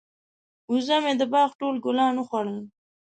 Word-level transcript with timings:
وزه 0.71 0.97
مې 1.03 1.13
د 1.19 1.23
باغ 1.33 1.49
ټول 1.59 1.75
ګلان 1.85 2.13
وخوړل. 2.17 2.59